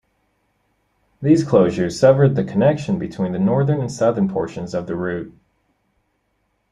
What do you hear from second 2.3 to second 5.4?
the connection between the northern and southern portions of the route.